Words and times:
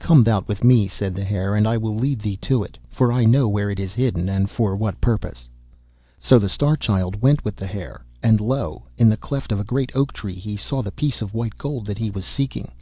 'Come 0.00 0.24
thou 0.24 0.40
with 0.46 0.64
me,' 0.64 0.88
said 0.88 1.14
the 1.14 1.22
Hare, 1.22 1.54
'and 1.54 1.68
I 1.68 1.76
will 1.76 1.94
lead 1.94 2.20
thee 2.20 2.38
to 2.38 2.62
it, 2.64 2.78
for 2.88 3.12
I 3.12 3.26
know 3.26 3.46
where 3.46 3.68
it 3.70 3.78
is 3.78 3.92
hidden, 3.92 4.26
and 4.26 4.48
for 4.48 4.74
what 4.74 5.02
purpose.' 5.02 5.50
So 6.18 6.38
the 6.38 6.48
Star 6.48 6.78
Child 6.78 7.20
went 7.20 7.44
with 7.44 7.56
the 7.56 7.66
Hare, 7.66 8.02
and 8.22 8.40
lo! 8.40 8.84
in 8.96 9.10
the 9.10 9.18
cleft 9.18 9.52
of 9.52 9.60
a 9.60 9.64
great 9.64 9.92
oak 9.94 10.14
tree 10.14 10.36
he 10.36 10.56
saw 10.56 10.80
the 10.80 10.90
piece 10.92 11.20
of 11.20 11.34
white 11.34 11.58
gold 11.58 11.84
that 11.88 11.98
he 11.98 12.10
was 12.10 12.24
seeking. 12.24 12.72